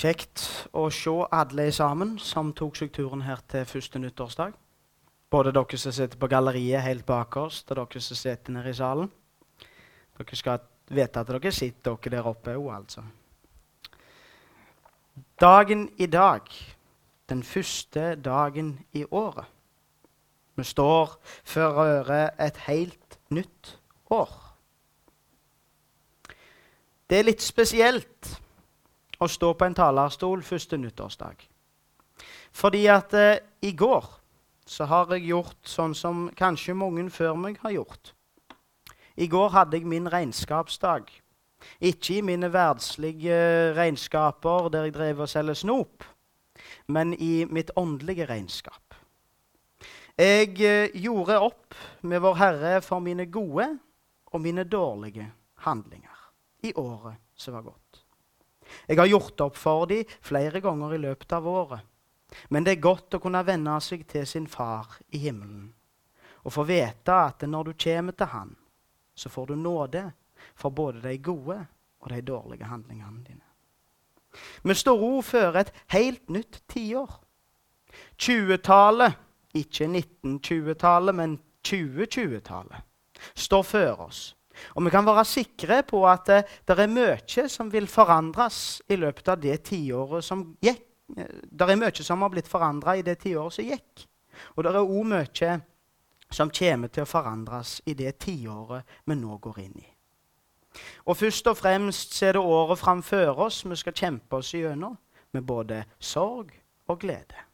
Kjekt 0.00 0.40
å 0.72 0.86
se 0.88 1.12
alle 1.36 1.66
sammen 1.76 2.14
som 2.24 2.54
tok 2.56 2.78
seg 2.78 2.88
turen 2.94 3.20
her 3.26 3.42
til 3.52 3.66
første 3.68 4.00
nyttårsdag. 4.00 4.54
Både 5.28 5.52
dere 5.52 5.80
som 5.82 5.92
sitter 5.92 6.16
på 6.16 6.30
galleriet 6.30 6.86
helt 6.86 7.04
bak 7.04 7.36
oss, 7.36 7.58
og 7.68 7.76
dere 7.76 8.00
som 8.00 8.16
sitter 8.16 8.56
nede 8.56 8.72
i 8.72 8.78
salen. 8.78 9.10
Dere 10.16 10.40
skal 10.40 10.64
vite 10.88 11.20
at 11.20 11.28
dere 11.28 11.52
sitter 11.52 12.00
dere 12.00 12.16
der 12.16 12.32
oppe 12.32 12.56
òg, 12.56 12.70
altså. 12.78 13.04
Dagen 15.40 15.90
i 16.00 16.08
dag, 16.08 16.48
den 17.28 17.44
første 17.44 18.14
dagen 18.16 18.78
i 18.96 19.04
året. 19.04 19.44
Vi 20.56 20.64
står 20.64 21.18
for 21.44 21.84
øre 21.84 22.30
et 22.40 22.56
helt 22.70 23.20
nytt 23.28 23.76
år. 24.08 24.32
Det 27.04 27.18
er 27.18 27.28
litt 27.28 27.44
spesielt 27.44 28.38
å 29.20 29.28
stå 29.28 29.52
på 29.54 29.68
en 29.68 29.76
talerstol 29.76 30.42
første 30.44 30.78
nyttårsdag. 30.80 31.44
Fordi 32.52 32.86
at 32.90 33.14
eh, 33.14 33.42
i 33.62 33.72
går 33.76 34.06
så 34.70 34.86
har 34.86 35.10
jeg 35.14 35.30
gjort 35.30 35.66
sånn 35.66 35.94
som 35.98 36.28
kanskje 36.36 36.76
mange 36.78 37.04
før 37.10 37.36
meg 37.38 37.58
har 37.64 37.74
gjort. 37.74 38.14
I 39.20 39.26
går 39.28 39.50
hadde 39.52 39.76
jeg 39.76 39.88
min 39.90 40.08
regnskapsdag. 40.10 41.10
Ikke 41.84 42.16
i 42.16 42.22
mine 42.24 42.48
verdslige 42.52 43.74
regnskaper 43.76 44.70
der 44.72 44.88
jeg 44.88 44.94
drev 44.96 45.24
og 45.26 45.28
selger 45.28 45.58
snop, 45.58 46.06
men 46.88 47.12
i 47.14 47.44
mitt 47.50 47.72
åndelige 47.76 48.28
regnskap. 48.30 48.96
Jeg 50.20 50.56
eh, 50.64 50.96
gjorde 51.00 51.40
opp 51.40 51.76
med 52.02 52.20
Vår 52.20 52.40
Herre 52.40 52.80
for 52.84 53.00
mine 53.04 53.26
gode 53.32 53.68
og 54.30 54.40
mine 54.40 54.64
dårlige 54.68 55.30
handlinger 55.64 56.16
i 56.62 56.74
året 56.76 57.20
som 57.34 57.56
var 57.56 57.64
gått. 57.68 57.79
Jeg 58.86 58.98
har 58.98 59.10
gjort 59.10 59.40
opp 59.46 59.58
for 59.58 59.86
dem 59.90 60.08
flere 60.22 60.60
ganger 60.60 60.94
i 60.94 61.02
løpet 61.02 61.32
av 61.36 61.48
året. 61.48 61.86
Men 62.48 62.64
det 62.64 62.76
er 62.76 62.84
godt 62.84 63.16
å 63.16 63.22
kunne 63.22 63.42
venne 63.46 63.74
seg 63.82 64.04
til 64.08 64.26
sin 64.26 64.46
far 64.46 65.00
i 65.10 65.18
himmelen 65.26 65.72
og 66.40 66.54
få 66.54 66.64
vite 66.64 67.12
at 67.12 67.42
når 67.44 67.64
du 67.68 67.72
kommer 67.84 68.16
til 68.16 68.30
han, 68.32 68.54
så 69.14 69.28
får 69.28 69.46
du 69.50 69.56
nåde 69.60 70.04
for 70.56 70.72
både 70.72 71.02
de 71.04 71.18
gode 71.18 71.58
og 72.00 72.08
de 72.10 72.20
dårlige 72.24 72.64
handlingene 72.64 73.24
dine. 73.26 73.46
Vi 74.62 74.74
står 74.74 75.02
òg 75.04 75.24
før 75.26 75.58
et 75.60 75.72
helt 75.92 76.30
nytt 76.30 76.62
tiår. 76.70 77.10
20-tallet, 78.16 79.18
ikke 79.54 79.88
1920-tallet, 79.90 81.14
men 81.14 81.38
2020-tallet, 81.66 82.86
står 83.34 83.62
før 83.66 84.04
oss. 84.06 84.20
Og 84.74 84.84
vi 84.84 84.92
kan 84.92 85.06
være 85.06 85.24
sikre 85.28 85.82
på 85.86 86.02
at 86.08 86.30
uh, 86.32 86.54
det 86.68 86.76
er 86.76 86.92
mye 86.92 87.48
som 87.48 87.72
vil 87.72 87.88
forandres 87.90 88.80
i 88.88 88.98
løpet 89.00 89.32
av 89.32 89.40
det 89.40 89.58
tiåret 89.70 90.24
som 90.26 90.44
gikk. 90.62 90.86
Det 91.10 91.66
er 91.66 91.78
mye 91.80 92.06
som 92.06 92.22
har 92.22 92.30
blitt 92.30 92.48
forandra 92.48 92.96
i 92.96 93.02
det 93.06 93.18
tiåret 93.24 93.56
som 93.56 93.66
gikk. 93.66 94.06
Og 94.56 94.64
det 94.64 94.72
er 94.72 94.80
òg 94.80 95.06
mye 95.10 95.54
som 96.30 96.50
kommer 96.54 96.90
til 96.92 97.04
å 97.04 97.10
forandres 97.10 97.80
i 97.90 97.96
det 97.98 98.12
tiåret 98.22 99.00
vi 99.04 99.16
nå 99.18 99.38
går 99.42 99.58
inn 99.64 99.80
i. 99.80 99.88
Og 101.10 101.18
først 101.18 101.48
og 101.50 101.58
fremst 101.58 102.14
er 102.22 102.36
det 102.36 102.42
året 102.46 102.78
framfor 102.78 103.42
oss 103.46 103.64
vi 103.66 103.78
skal 103.78 103.96
kjempe 103.96 104.38
oss 104.38 104.52
gjennom, 104.54 104.96
med 105.34 105.46
både 105.46 105.82
sorg 105.98 106.52
og 106.90 107.00
glede. 107.02 107.46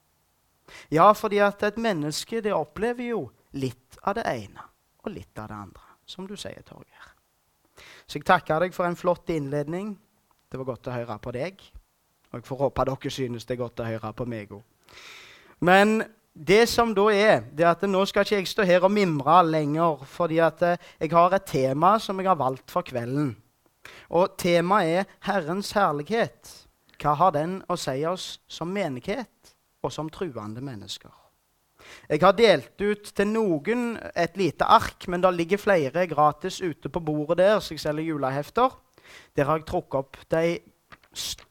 Ja, 0.91 1.13
fordi 1.13 1.41
at 1.45 1.63
et 1.63 1.79
menneske 1.81 2.43
det 2.45 2.53
opplever 2.53 3.09
jo 3.09 3.21
litt 3.57 3.99
av 4.03 4.19
det 4.19 4.27
ene 4.29 4.65
og 5.05 5.13
litt 5.15 5.39
av 5.39 5.49
det 5.49 5.61
andre 5.65 5.96
som 6.07 6.27
du 6.27 6.37
sier, 6.39 6.63
Torgeir. 6.67 7.13
Så 8.07 8.21
jeg 8.21 8.27
takker 8.27 8.63
deg 8.63 8.75
for 8.75 8.89
en 8.89 8.97
flott 8.97 9.31
innledning. 9.35 9.97
Det 10.49 10.59
var 10.61 10.71
godt 10.71 10.89
å 10.89 10.95
høre 10.95 11.19
på 11.23 11.33
deg. 11.35 11.65
Og 12.31 12.39
jeg 12.39 12.47
får 12.47 12.61
håpe 12.65 12.85
dere 12.89 13.13
synes 13.13 13.47
det 13.47 13.57
er 13.57 13.63
godt 13.65 13.83
å 13.83 13.89
høre 13.89 14.13
på 14.17 14.27
meg 14.29 14.55
òg. 14.55 14.63
Men 15.67 15.99
det 16.37 16.67
som 16.69 16.93
da 16.95 17.07
er, 17.13 17.43
det 17.57 17.65
er 17.65 17.73
at 17.73 17.85
nå 17.89 18.03
skal 18.07 18.27
ikke 18.27 18.39
jeg 18.43 18.51
stå 18.51 18.67
her 18.69 18.85
og 18.85 18.93
mimre 18.93 19.41
lenger, 19.47 20.05
fordi 20.05 20.39
at 20.45 20.63
eh, 20.63 20.89
jeg 21.01 21.13
har 21.15 21.33
et 21.33 21.49
tema 21.49 21.97
som 21.99 22.19
jeg 22.21 22.29
har 22.29 22.39
valgt 22.39 22.71
for 22.71 22.85
kvelden. 22.87 23.35
Og 24.13 24.37
temaet 24.39 25.01
er 25.01 25.13
Herrens 25.25 25.73
herlighet. 25.73 26.53
Hva 27.01 27.15
har 27.17 27.33
den 27.33 27.61
å 27.69 27.77
si 27.81 28.03
oss 28.09 28.37
som 28.49 28.69
menighet 28.73 29.55
og 29.83 29.93
som 29.93 30.11
truende 30.13 30.61
mennesker? 30.65 31.26
Jeg 32.09 32.23
har 32.23 32.37
delt 32.39 32.81
ut 32.81 33.13
til 33.17 33.29
noen 33.31 33.97
et 34.15 34.37
lite 34.39 34.65
ark, 34.65 35.09
men 35.09 35.23
det 35.23 35.35
ligger 35.35 35.63
flere 35.63 36.07
gratis 36.07 36.61
ute 36.63 36.89
på 36.89 37.01
bordet 37.01 37.39
der, 37.43 37.61
så 37.61 37.75
jeg 37.75 37.83
selger 37.83 38.13
julehefter. 38.13 38.79
Der 39.37 39.45
har 39.45 39.61
jeg 39.61 39.69
trukket 39.69 40.01
opp 40.01 40.17
de 40.31 40.59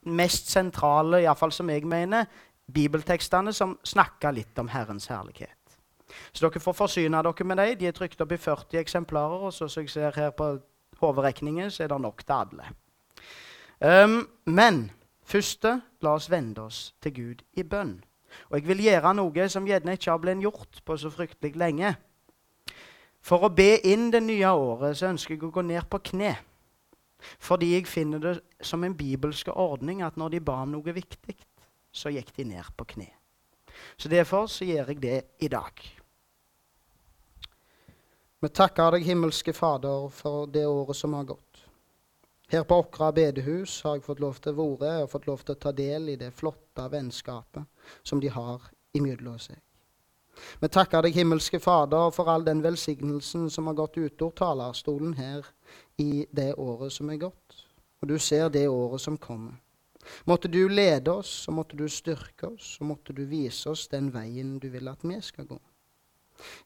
mest 0.06 0.52
sentrale, 0.52 1.24
iallfall 1.24 1.54
som 1.56 1.70
jeg 1.70 1.86
mener, 1.90 2.26
bibeltekstene 2.72 3.54
som 3.54 3.78
snakker 3.86 4.34
litt 4.36 4.60
om 4.60 4.70
Herrens 4.74 5.08
herlighet. 5.12 5.58
Så 6.32 6.46
dere 6.46 6.62
får 6.62 6.78
forsyne 6.78 7.22
dere 7.24 7.48
med 7.48 7.58
dem. 7.58 7.78
De 7.80 7.88
er 7.90 7.96
trykt 7.96 8.22
opp 8.22 8.32
i 8.32 8.40
40 8.40 8.80
eksemplarer. 8.80 9.48
Og 9.48 9.54
så 9.54 9.68
som 9.68 9.84
jeg 9.84 9.94
ser 9.94 10.16
her 10.16 10.32
på 10.32 10.56
hovedrekningen, 11.02 11.72
så 11.72 11.84
er 11.84 11.92
det 11.92 12.02
nok 12.02 12.24
til 12.26 12.34
alle. 12.34 12.70
Um, 13.82 14.28
men 14.46 14.92
først 15.24 15.66
la 16.02 16.16
oss 16.16 16.30
vende 16.32 16.62
oss 16.62 16.94
til 17.02 17.14
Gud 17.14 17.44
i 17.54 17.64
bønn. 17.64 18.04
Og 18.50 18.58
jeg 18.60 18.68
vil 18.68 18.84
gjøre 18.88 19.14
noe 19.18 19.48
som 19.52 19.68
gjerne 19.68 19.96
ikke 19.98 20.12
har 20.12 20.22
blitt 20.24 20.44
gjort 20.44 20.82
på 20.86 20.98
så 21.00 21.12
fryktelig 21.14 21.56
lenge. 21.60 21.96
For 23.26 23.48
å 23.48 23.50
be 23.50 23.80
inn 23.90 24.12
det 24.14 24.22
nye 24.22 24.52
året 24.54 25.00
så 25.00 25.10
ønsker 25.10 25.36
jeg 25.36 25.48
å 25.48 25.54
gå 25.54 25.64
ned 25.66 25.88
på 25.90 26.02
kne. 26.12 26.36
Fordi 27.42 27.72
jeg 27.74 27.90
finner 27.90 28.22
det 28.22 28.36
som 28.62 28.84
en 28.86 28.96
bibelsk 28.98 29.50
ordning 29.50 30.04
at 30.06 30.18
når 30.20 30.36
de 30.36 30.46
ba 30.46 30.60
om 30.62 30.76
noe 30.76 30.94
viktig, 30.94 31.36
så 31.96 32.12
gikk 32.14 32.34
de 32.36 32.46
ned 32.52 32.74
på 32.78 32.86
kne. 32.96 33.10
Så 33.98 34.12
derfor 34.12 34.48
så 34.52 34.68
gjør 34.68 34.92
jeg 34.94 35.02
det 35.02 35.20
i 35.42 35.50
dag. 35.52 35.82
Vi 38.44 38.52
takker 38.54 38.94
deg, 38.94 39.08
himmelske 39.08 39.56
Fader, 39.58 40.10
for 40.14 40.46
det 40.52 40.68
året 40.70 40.98
som 41.00 41.16
har 41.18 41.26
gått. 41.32 41.45
Her 42.48 42.64
på 42.64 42.76
Åkra 42.76 43.12
bedehus 43.12 43.80
har 43.84 43.98
jeg 43.98 44.06
fått 44.06 44.22
lov 44.22 44.38
til 44.42 44.60
å 44.60 44.68
være 44.78 45.06
og 45.06 45.12
fått 45.12 45.26
lov 45.28 45.42
til 45.46 45.56
å 45.56 45.62
ta 45.66 45.72
del 45.74 46.12
i 46.14 46.18
det 46.20 46.30
flotte 46.36 46.86
vennskapet 46.92 47.66
som 48.06 48.22
de 48.22 48.30
har 48.30 48.68
imellom 48.94 49.40
seg. 49.42 49.58
Vi 50.60 50.68
takker 50.68 51.06
deg, 51.06 51.16
himmelske 51.16 51.60
Fader, 51.64 52.12
for 52.12 52.30
all 52.30 52.44
den 52.46 52.62
velsignelsen 52.62 53.48
som 53.50 53.70
har 53.70 53.78
gått 53.78 53.98
ut 53.98 54.22
av 54.22 54.34
talerstolen 54.36 55.14
her 55.18 55.48
i 55.98 56.26
det 56.32 56.54
året 56.60 56.94
som 56.94 57.10
er 57.10 57.22
gått. 57.24 57.62
Og 58.04 58.12
du 58.12 58.18
ser 58.20 58.50
det 58.54 58.68
året 58.68 59.02
som 59.02 59.18
kommer. 59.18 59.56
Måtte 60.30 60.52
du 60.52 60.68
lede 60.70 61.12
oss, 61.12 61.48
og 61.48 61.56
måtte 61.58 61.78
du 61.80 61.88
styrke 61.90 62.52
oss, 62.52 62.76
og 62.82 62.92
måtte 62.92 63.16
du 63.16 63.24
vise 63.26 63.72
oss 63.72 63.88
den 63.90 64.12
veien 64.14 64.60
du 64.60 64.68
vil 64.70 64.92
at 64.92 65.02
vi 65.02 65.18
skal 65.24 65.48
gå. 65.50 65.58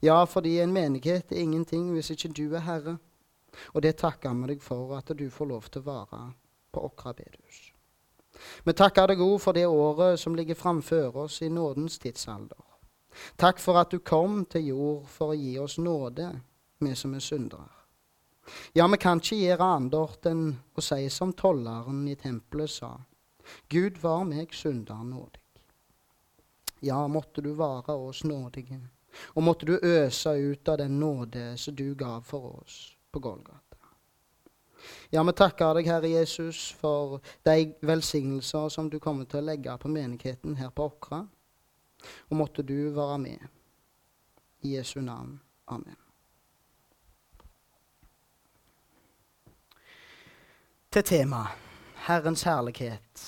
Ja, 0.01 0.25
fordi 0.25 0.57
en 0.59 0.73
menighet 0.73 1.31
er 1.31 1.44
ingenting 1.46 1.94
hvis 1.94 2.09
ikke 2.11 2.34
du 2.34 2.56
er 2.57 2.66
Herre. 2.66 2.97
Og 3.73 3.81
det 3.81 3.97
takker 3.99 4.33
vi 4.41 4.53
deg 4.53 4.63
for 4.63 4.95
at 4.97 5.11
du 5.17 5.29
får 5.33 5.51
lov 5.51 5.67
til 5.69 5.83
å 5.83 5.89
være 5.89 6.21
på 6.71 6.85
Åkra 6.85 7.13
bedehus. 7.13 7.69
Vi 8.63 8.73
takker 8.73 9.11
deg 9.11 9.21
òg 9.23 9.37
for 9.41 9.57
det 9.57 9.65
året 9.67 10.19
som 10.19 10.35
ligger 10.35 10.55
framfor 10.55 11.17
oss 11.25 11.41
i 11.41 11.49
nådens 11.49 11.99
tidsalder. 11.99 12.61
Takk 13.35 13.59
for 13.59 13.79
at 13.81 13.91
du 13.91 13.99
kom 13.99 14.43
til 14.45 14.69
jord 14.69 15.07
for 15.09 15.33
å 15.33 15.37
gi 15.37 15.57
oss 15.59 15.77
nåde, 15.81 16.29
vi 16.79 16.93
som 16.95 17.15
er 17.17 17.25
syndere. 17.25 17.67
Ja, 18.73 18.87
vi 18.87 18.97
kan 18.97 19.19
ikke 19.21 19.37
gjøre 19.37 19.66
annet 19.75 20.29
enn 20.29 20.45
å 20.73 20.81
si 20.81 21.09
som 21.13 21.33
tolleren 21.37 22.05
i 22.09 22.16
tempelet 22.17 22.71
sa. 22.71 22.93
Gud 23.69 23.97
var 24.01 24.23
meg 24.29 24.53
synder 24.53 25.03
nådig. 25.05 25.41
Ja, 26.85 27.01
måtte 27.07 27.43
du 27.43 27.51
være 27.59 27.97
oss 27.97 28.23
nådige, 28.23 28.79
og 29.35 29.43
måtte 29.43 29.67
du 29.67 29.75
øse 29.75 30.37
ut 30.37 30.69
av 30.69 30.79
den 30.79 30.99
nåde 30.99 31.57
som 31.57 31.75
du 31.75 31.91
gav 31.97 32.23
for 32.25 32.61
oss 32.61 32.79
på 33.12 33.20
Golgata. 33.20 33.78
Ja, 35.09 35.24
vi 35.24 35.34
takker 35.34 35.74
deg, 35.75 35.88
Herre 35.90 36.09
Jesus, 36.12 36.70
for 36.80 37.20
de 37.44 37.74
velsignelser 37.81 38.70
som 38.70 38.90
du 38.90 39.00
kommer 39.02 39.25
til 39.30 39.42
å 39.42 39.47
legge 39.50 39.78
på 39.82 39.91
menigheten 39.91 40.56
her 40.59 40.70
på 40.70 40.85
Åkra. 40.91 41.23
Og 42.29 42.38
måtte 42.38 42.64
du 42.64 42.91
være 42.96 43.17
med. 43.20 43.47
I 44.61 44.76
Jesu 44.76 45.00
navn. 45.02 45.40
Amen. 45.72 45.97
Til 50.91 51.03
temaet 51.03 51.67
Herrens 52.08 52.44
herlighet. 52.44 53.26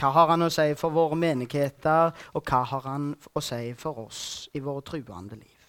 Hva 0.00 0.10
har 0.16 0.30
han 0.32 0.44
å 0.46 0.50
si 0.52 0.72
for 0.80 0.92
våre 0.96 1.16
menigheter, 1.18 2.12
og 2.32 2.44
hva 2.48 2.62
har 2.68 2.86
han 2.88 3.10
å 3.36 3.42
si 3.44 3.74
for 3.76 4.06
oss 4.06 4.22
i 4.56 4.62
våre 4.64 4.84
truende 4.86 5.36
liv? 5.36 5.59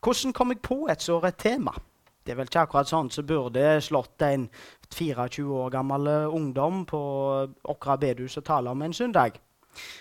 Hvordan 0.00 0.32
kom 0.32 0.54
jeg 0.54 0.62
på 0.64 0.86
et 0.88 1.02
så 1.04 1.18
rett 1.20 1.36
tema? 1.42 1.74
Det 2.24 2.32
er 2.32 2.38
vel 2.38 2.48
ikke 2.48 2.62
akkurat 2.62 2.88
sånn 2.88 3.08
som 3.12 3.20
så 3.20 3.26
burde 3.26 3.64
slått 3.84 4.22
en 4.24 4.46
24 4.92 5.44
år 5.44 5.70
gammel 5.72 6.08
eh, 6.08 6.34
ungdom 6.36 6.84
på 6.88 7.00
Åkra 7.72 7.96
bedehus 8.00 8.38
og 8.40 8.44
tale 8.46 8.72
om 8.72 8.82
en 8.84 8.94
søndag. 8.96 9.36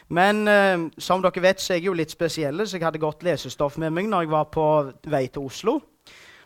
Men 0.07 0.47
eh, 0.47 0.85
som 0.97 1.23
dere 1.23 1.43
vet, 1.43 1.59
så 1.59 1.73
er 1.73 1.81
jeg 1.81 1.89
jo 1.89 1.95
litt 1.99 2.15
spesiell, 2.15 2.63
så 2.63 2.77
jeg 2.77 2.85
hadde 2.87 3.01
godt 3.01 3.25
lesestoff 3.27 3.79
med 3.81 3.91
meg 3.95 4.07
når 4.11 4.25
jeg 4.25 4.31
var 4.33 4.47
på 4.53 4.65
vei 5.11 5.25
til 5.27 5.47
Oslo. 5.49 5.75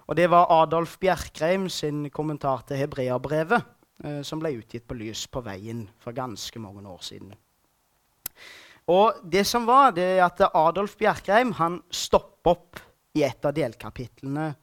Og 0.04 0.18
det 0.18 0.26
var 0.34 0.52
Adolf 0.52 0.98
Bjerkreim 1.02 1.70
sin 1.72 2.08
kommentar 2.14 2.66
til 2.68 2.82
hebreabrevet, 2.82 3.70
eh, 4.04 4.22
som 4.26 4.42
ble 4.42 4.56
utgitt 4.58 4.88
på 4.90 4.98
Lys 4.98 5.28
på 5.30 5.44
veien 5.46 5.86
for 6.02 6.16
ganske 6.18 6.62
mange 6.62 6.86
år 6.90 7.06
siden. 7.06 7.36
Og 8.90 9.22
det 9.30 9.46
som 9.48 9.68
var, 9.70 9.94
det 9.96 10.10
er 10.18 10.26
at 10.26 10.42
Adolf 10.50 10.98
Bjerkreim 11.00 11.54
han 11.62 11.80
stopper 11.94 12.58
opp 12.58 12.84
i 13.14 13.24
et 13.24 13.46
av 13.46 13.54
delkapitlene 13.54 14.54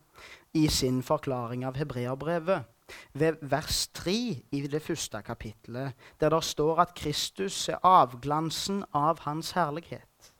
i 0.59 0.67
sin 0.69 1.03
forklaring 1.07 1.65
av 1.67 1.79
hebreerbrevet. 1.79 2.67
Ved 3.15 3.39
vers 3.47 3.85
3 3.95 4.13
i 4.51 4.61
det 4.67 4.81
første 4.83 5.21
kapittelet, 5.23 5.95
der 6.21 6.33
det 6.35 6.43
står 6.45 6.81
at 6.83 6.95
Kristus 6.99 7.69
er 7.71 7.79
avglansen 7.87 8.83
av 8.91 9.23
Hans 9.23 9.53
herlighet. 9.55 10.33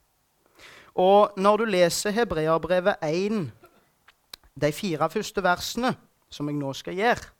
Og 0.95 1.31
når 1.37 1.57
du 1.57 1.65
leser 1.65 2.11
Hebreerbrevet 2.11 2.99
1, 3.07 3.45
de 4.61 4.71
fire 4.75 5.07
første 5.09 5.43
versene, 5.43 5.93
som 6.29 6.49
jeg 6.49 6.59
nå 6.59 6.73
skal 6.75 6.99
gjøre, 6.99 7.31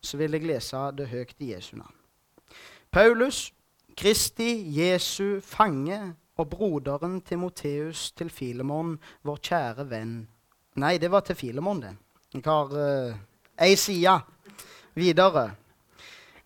så 0.00 0.16
vil 0.16 0.32
jeg 0.32 0.48
lese 0.48 0.80
det 0.96 1.08
høyt 1.10 1.36
i 1.38 1.52
Jesu 1.52 1.76
navn. 1.76 1.92
Paulus, 2.90 3.52
Kristi, 3.96 4.64
Jesu 4.80 5.40
fange 5.44 6.14
og 6.36 6.48
broderen 6.52 7.20
Timoteus 7.24 8.10
til 8.16 8.30
Filemon, 8.30 8.96
vår 9.24 9.40
kjære 9.48 9.86
venn. 9.90 10.16
Nei, 10.76 10.96
det 11.00 11.10
var 11.12 11.24
til 11.24 11.38
Filemon, 11.38 11.80
det. 11.80 11.94
Jeg 12.34 12.44
har 12.44 12.72
uh, 12.76 13.16
ei 13.64 13.76
side 13.80 14.18
videre. 14.94 15.48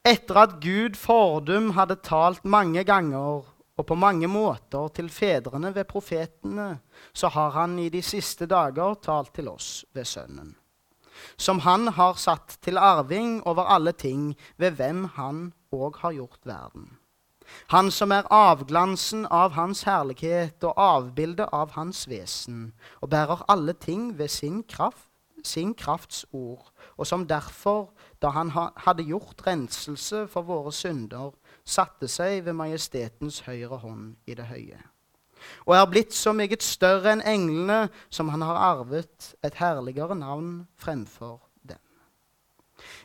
Etter 0.07 0.45
at 0.45 0.61
Gud 0.63 0.95
fordum 0.97 1.73
hadde 1.77 1.99
talt 2.07 2.45
mange 2.45 2.85
ganger 2.89 3.43
og 3.81 3.87
på 3.89 3.97
mange 3.97 4.29
måter 4.29 4.89
til 4.95 5.09
fedrene 5.13 5.73
ved 5.75 5.89
profetene, 5.89 6.81
så 7.13 7.31
har 7.33 7.51
han 7.57 7.79
i 7.81 7.89
de 7.89 8.03
siste 8.05 8.47
dager 8.47 8.99
talt 9.03 9.33
til 9.35 9.49
oss 9.49 9.85
ved 9.97 10.05
Sønnen. 10.05 10.55
Som 11.37 11.61
han 11.65 11.89
har 11.97 12.21
satt 12.21 12.59
til 12.65 12.79
arving 12.79 13.41
over 13.49 13.69
alle 13.73 13.93
ting, 13.93 14.37
ved 14.57 14.77
hvem 14.77 15.05
han 15.17 15.51
òg 15.73 16.01
har 16.05 16.17
gjort 16.17 16.41
verden. 16.45 17.00
Han 17.70 17.91
som 17.91 18.12
er 18.12 18.29
avglansen 18.31 19.26
av 19.31 19.52
hans 19.52 19.82
herlighet 19.87 20.64
og 20.64 20.75
avbildet 20.76 21.49
av 21.52 21.75
hans 21.76 22.06
vesen, 22.11 22.73
og 23.00 23.11
bærer 23.11 23.44
alle 23.49 23.73
ting 23.73 24.19
ved 24.19 24.29
sin 24.29 24.62
kraft, 24.62 25.08
sin 25.44 25.75
krafts 25.75 26.26
ord, 26.32 26.73
og 26.97 27.06
som 27.06 27.26
derfor, 27.26 27.91
da 28.23 28.29
han 28.29 28.50
hadde 28.52 29.06
gjort 29.08 29.47
renselse 29.47 30.26
for 30.29 30.43
våre 30.43 30.73
synder, 30.73 31.31
satte 31.64 32.08
seg 32.08 32.44
ved 32.44 32.52
majestetens 32.52 33.41
høyre 33.47 33.81
hånd 33.81 34.17
i 34.26 34.35
det 34.35 34.50
høye. 34.50 34.81
Og 35.64 35.76
er 35.76 35.87
blitt 35.88 36.14
så 36.14 36.35
meget 36.37 36.62
større 36.62 37.14
enn 37.14 37.25
englene, 37.25 37.88
som 38.11 38.29
han 38.29 38.43
har 38.44 38.61
arvet 38.61 39.35
et 39.44 39.56
herligere 39.56 40.14
navn 40.14 40.67
fremfor. 40.76 41.50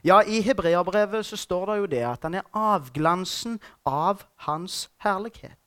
Ja, 0.05 0.21
i 0.23 0.41
hebreerbrevet 0.45 1.25
så 1.25 1.37
står 1.39 1.65
det 1.71 1.77
jo 1.77 1.91
det 1.95 2.03
at 2.07 2.27
han 2.27 2.39
er 2.39 2.49
avglansen 2.53 3.59
av 3.85 4.25
hans 4.47 4.85
herlighet. 5.03 5.59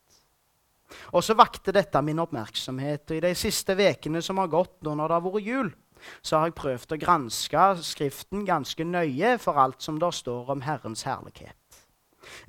Og 1.12 1.24
så 1.24 1.36
vakte 1.36 1.74
dette 1.74 2.00
min 2.02 2.20
oppmerksomhet. 2.22 3.10
Og 3.10 3.18
i 3.18 3.24
de 3.26 3.34
siste 3.36 3.76
ukene 3.76 4.22
som 4.24 4.40
har 4.40 4.48
gått 4.52 4.80
nå 4.86 4.94
når 4.96 5.10
det 5.10 5.18
har 5.18 5.26
vært 5.26 5.48
jul, 5.48 5.70
så 6.22 6.38
har 6.38 6.48
jeg 6.48 6.58
prøvd 6.60 6.94
å 6.94 7.00
granske 7.02 7.68
Skriften 7.84 8.44
ganske 8.48 8.84
nøye 8.86 9.36
for 9.42 9.58
alt 9.60 9.82
som 9.84 9.98
der 10.00 10.14
står 10.14 10.54
om 10.54 10.62
Herrens 10.64 11.04
herlighet. 11.08 11.56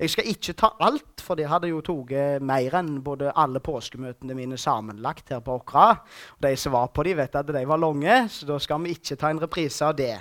Jeg 0.00 0.10
skal 0.12 0.28
ikke 0.28 0.54
ta 0.58 0.72
alt, 0.82 1.22
for 1.24 1.38
det 1.38 1.48
hadde 1.48 1.70
jo 1.70 1.80
tatt 1.84 2.42
mer 2.44 2.74
enn 2.80 2.98
både 3.04 3.32
alle 3.38 3.62
påskemøtene 3.64 4.34
mine 4.36 4.58
sammenlagt 4.60 5.30
her 5.32 5.40
på 5.44 5.56
Åkra. 5.60 5.94
De 6.42 6.52
som 6.58 6.74
var 6.74 6.90
på 6.92 7.04
de 7.06 7.14
vet 7.16 7.38
at 7.38 7.48
de 7.48 7.64
var 7.66 7.80
lange, 7.80 8.22
så 8.28 8.48
da 8.48 8.58
skal 8.60 8.82
vi 8.84 8.96
ikke 8.96 9.16
ta 9.16 9.30
en 9.30 9.40
reprise 9.40 9.86
av 9.86 9.96
det. 9.96 10.16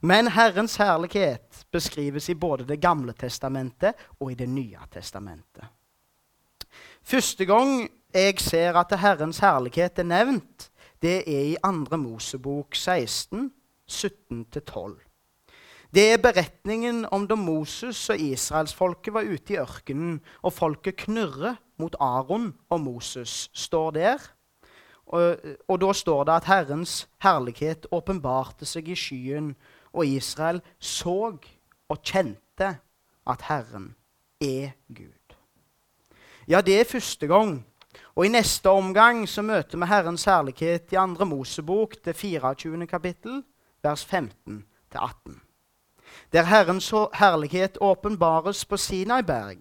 Men 0.00 0.28
Herrens 0.30 0.76
herlighet 0.76 1.66
beskrives 1.72 2.28
i 2.28 2.34
både 2.34 2.64
Det 2.64 2.80
gamle 2.80 3.12
testamentet 3.12 3.94
og 4.20 4.32
i 4.32 4.34
Det 4.34 4.48
nye 4.48 4.78
testamentet. 4.92 5.64
Første 7.02 7.44
gang 7.44 7.88
jeg 8.14 8.38
ser 8.40 8.76
at 8.78 8.92
Herrens 9.00 9.38
herlighet 9.38 9.98
er 9.98 10.06
nevnt, 10.06 10.70
det 11.02 11.22
er 11.26 11.42
i 11.52 11.56
2. 11.64 11.96
Mosebok 11.96 12.74
16, 12.74 13.50
17-12. 13.90 15.08
Det 15.94 16.12
er 16.12 16.20
beretningen 16.20 17.06
om 17.10 17.24
da 17.28 17.34
Moses 17.34 18.10
og 18.12 18.20
israelsfolket 18.20 19.14
var 19.14 19.24
ute 19.24 19.54
i 19.54 19.58
ørkenen, 19.58 20.20
og 20.42 20.52
folket 20.52 20.96
knurrer 20.96 21.56
mot 21.78 21.96
Aron 22.00 22.52
og 22.68 22.80
Moses, 22.80 23.50
står 23.54 23.90
der. 23.90 24.18
Og, 25.06 25.36
og 25.68 25.80
da 25.80 25.92
står 25.92 26.24
det 26.24 26.34
at 26.34 26.44
Herrens 26.44 27.08
herlighet 27.24 27.86
åpenbarte 27.90 28.68
seg 28.68 28.90
i 28.92 28.96
skyen, 28.98 29.54
og 29.98 30.06
Israel 30.06 30.60
så 30.78 31.32
og 31.88 32.02
kjente 32.02 32.68
at 33.28 33.42
Herren 33.48 33.94
er 34.40 34.70
Gud. 34.88 35.34
Ja, 36.48 36.60
det 36.60 36.80
er 36.80 36.84
første 36.88 37.26
gang. 37.26 37.66
Og 38.14 38.26
i 38.26 38.32
neste 38.32 38.70
omgang 38.70 39.26
så 39.28 39.42
møter 39.42 39.78
vi 39.78 39.86
Herrens 39.86 40.24
herlighet 40.24 40.92
i 40.92 41.00
andre 41.00 41.26
Mosebok, 41.26 41.98
det 42.04 42.16
24. 42.16 42.86
kapittel, 42.86 43.42
vers 43.82 44.04
15 44.04 44.64
18 44.94 45.40
der 46.32 46.42
Herrens 46.42 46.90
herlighet 47.14 47.78
åpenbares 47.80 48.64
på 48.64 48.76
Sinai-berg, 48.76 49.58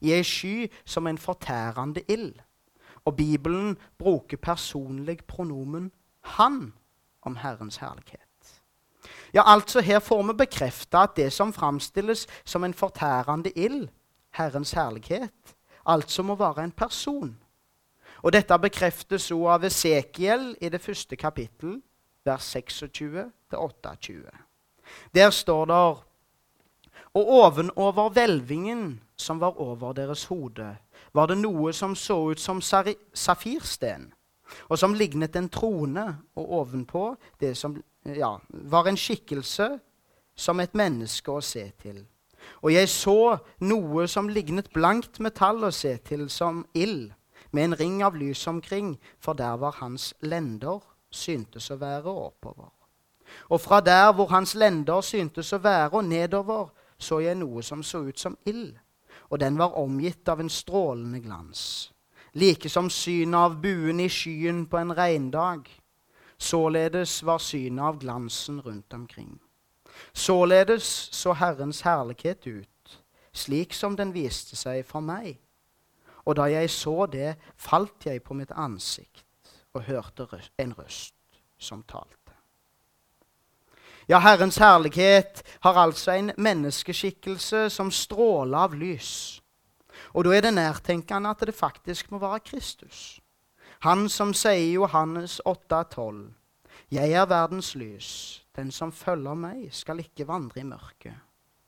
i 0.00 0.12
ei 0.12 0.22
sky 0.24 0.72
som 0.84 1.06
en 1.06 1.18
fortærende 1.18 2.02
ild. 2.08 2.34
Og 3.04 3.16
Bibelen 3.16 3.76
bruker 3.98 4.36
personlig 4.36 5.18
pronomen 5.28 5.92
'han' 6.26 6.72
om 7.22 7.36
Herrens 7.36 7.76
herlighet. 7.76 8.29
Ja, 9.34 9.42
altså 9.46 9.80
Her 9.80 9.98
får 9.98 10.22
vi 10.22 10.32
bekrefta 10.32 11.02
at 11.02 11.16
det 11.16 11.32
som 11.32 11.52
framstilles 11.52 12.26
som 12.44 12.64
en 12.64 12.74
fortærende 12.74 13.52
ild, 13.56 13.88
Herrens 14.30 14.72
herlighet, 14.72 15.54
altså 15.86 16.22
må 16.22 16.34
være 16.34 16.64
en 16.64 16.72
person. 16.72 17.36
Og 18.22 18.32
Dette 18.32 18.58
bekreftes 18.58 19.30
også 19.30 19.48
av 19.48 19.64
Esekiel 19.64 20.54
i 20.60 20.68
det 20.68 20.80
første 20.80 21.16
kapittel, 21.16 21.80
vers 22.24 22.56
26-28. 22.56 24.30
Der 25.14 25.30
står 25.30 25.64
det 25.64 25.74
og 27.14 27.28
ovenover 27.28 28.10
hvelvingen 28.10 29.00
som 29.16 29.40
var 29.40 29.60
over 29.60 29.92
deres 29.92 30.24
hode, 30.24 30.76
var 31.12 31.26
det 31.26 31.38
noe 31.40 31.72
som 31.72 31.94
så 31.94 32.16
ut 32.30 32.40
som 32.40 32.60
safirsten, 32.62 34.12
og 34.68 34.78
som 34.78 34.94
lignet 34.94 35.36
en 35.36 35.48
trone, 35.48 36.06
og 36.36 36.52
ovenpå 36.60 37.16
det 37.40 37.56
som 37.56 37.76
ja, 38.04 38.38
var 38.48 38.88
en 38.88 38.96
skikkelse 38.96 39.68
som 40.36 40.60
et 40.60 40.74
menneske 40.74 41.32
å 41.32 41.42
se 41.44 41.66
til. 41.82 42.02
Og 42.62 42.72
jeg 42.72 42.88
så 42.88 43.36
noe 43.60 44.06
som 44.08 44.28
lignet 44.32 44.70
blankt 44.72 45.20
metall 45.20 45.64
å 45.64 45.72
se 45.74 45.96
til, 46.04 46.28
som 46.30 46.64
ild, 46.74 47.12
med 47.52 47.64
en 47.64 47.76
ring 47.76 48.02
av 48.04 48.16
lys 48.16 48.46
omkring, 48.46 48.94
for 49.18 49.34
der 49.34 49.56
var 49.60 49.80
hans 49.80 50.12
lender 50.22 50.80
syntes 51.10 51.70
å 51.70 51.78
være 51.80 52.12
oppover. 52.12 52.70
Og 53.50 53.60
fra 53.60 53.80
der 53.80 54.12
hvor 54.14 54.30
hans 54.30 54.54
lender 54.54 55.00
syntes 55.00 55.52
å 55.52 55.60
være, 55.62 55.96
og 55.98 56.04
nedover, 56.04 56.70
så 56.98 57.20
jeg 57.20 57.38
noe 57.40 57.62
som 57.62 57.82
så 57.82 58.04
ut 58.06 58.18
som 58.18 58.36
ild, 58.46 58.74
og 59.30 59.40
den 59.40 59.58
var 59.58 59.78
omgitt 59.78 60.28
av 60.28 60.40
en 60.40 60.50
strålende 60.50 61.20
glans, 61.22 61.92
like 62.34 62.68
som 62.68 62.90
synet 62.90 63.38
av 63.38 63.58
buen 63.62 64.00
i 64.00 64.08
skyen 64.10 64.64
på 64.70 64.78
en 64.78 64.94
regndag. 64.96 65.68
Således 66.40 67.22
var 67.22 67.38
synet 67.38 67.84
av 67.84 67.98
glansen 68.00 68.60
rundt 68.60 68.92
omkring. 68.92 69.40
Således 70.12 70.84
så 71.12 71.32
Herrens 71.32 71.80
herlighet 71.84 72.46
ut, 72.46 73.00
slik 73.32 73.74
som 73.74 73.96
den 73.96 74.14
viste 74.16 74.56
seg 74.56 74.86
for 74.88 75.04
meg. 75.04 75.36
Og 76.24 76.36
da 76.36 76.48
jeg 76.48 76.70
så 76.72 77.04
det, 77.12 77.34
falt 77.56 78.06
jeg 78.06 78.22
på 78.24 78.34
mitt 78.34 78.52
ansikt 78.56 79.26
og 79.74 79.84
hørte 79.84 80.26
en 80.58 80.72
røst 80.78 81.14
som 81.58 81.82
talte. 81.82 82.16
Ja, 84.08 84.18
Herrens 84.18 84.56
herlighet 84.58 85.42
har 85.60 85.76
altså 85.78 86.16
en 86.16 86.32
menneskeskikkelse 86.36 87.68
som 87.70 87.92
stråler 87.94 88.58
av 88.58 88.74
lys. 88.74 89.42
Og 90.14 90.24
da 90.24 90.32
er 90.34 90.48
det 90.48 90.54
nærtenkende 90.56 91.30
at 91.30 91.44
det 91.46 91.54
faktisk 91.54 92.10
må 92.10 92.18
være 92.18 92.40
Kristus. 92.40 93.20
Han 93.80 94.08
som 94.12 94.34
sier 94.36 94.60
i 94.60 94.72
Johannes 94.74 95.38
8,12.: 95.48 96.34
Jeg 96.92 97.12
er 97.12 97.26
verdens 97.26 97.74
lys. 97.74 98.42
Den 98.56 98.70
som 98.70 98.92
følger 98.92 99.34
meg, 99.34 99.70
skal 99.72 100.02
ikke 100.02 100.26
vandre 100.28 100.60
i 100.60 100.66
mørket, 100.68 101.14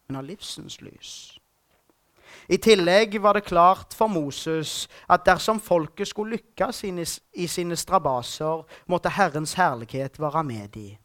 men 0.06 0.18
har 0.18 0.26
livsens 0.26 0.80
lys. 0.82 1.38
I 2.48 2.58
tillegg 2.60 3.16
var 3.22 3.38
det 3.38 3.46
klart 3.48 3.94
for 3.96 4.12
Moses 4.12 4.88
at 5.08 5.24
dersom 5.24 5.60
folket 5.60 6.08
skulle 6.08 6.36
lykkes 6.36 6.84
i 7.32 7.46
sine 7.46 7.76
strabaser, 7.76 8.66
måtte 8.86 9.08
Herrens 9.08 9.54
herlighet 9.54 10.20
være 10.20 10.44
med 10.44 10.68
dem. 10.68 10.96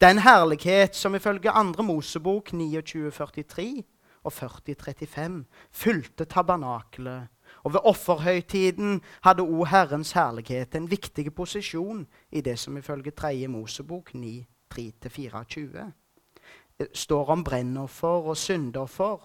Den 0.00 0.18
herlighet 0.18 0.96
som 0.96 1.14
ifølge 1.14 1.52
2. 1.52 1.82
Mosebok 1.82 2.50
2943 2.50 3.84
og 4.24 4.32
4035 4.32 5.44
fylte 5.70 6.24
tabernakelet, 6.24 7.28
og 7.64 7.72
ved 7.74 7.80
offerhøytiden 7.84 9.00
hadde 9.24 9.42
òg 9.42 9.66
Herrens 9.72 10.12
herlighet 10.12 10.74
en 10.74 10.90
viktig 10.90 11.32
posisjon 11.34 12.06
i 12.30 12.40
det 12.40 12.58
som 12.58 12.76
ifølge 12.76 13.10
3. 13.10 13.48
Mosebok 13.48 14.14
9, 14.14 14.46
3-24. 14.74 15.90
står 16.94 17.30
om 17.30 17.44
brennoffer 17.44 18.28
og 18.30 18.36
syndoffer. 18.36 19.18